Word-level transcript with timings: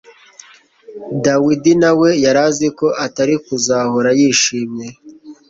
Dawidi 1.25 1.71
na 1.81 1.91
we 1.99 2.09
yari 2.23 2.39
azi 2.47 2.67
ko 2.77 2.87
atari 3.05 3.35
kuzahora 3.45 4.09
yishimye 4.19 4.87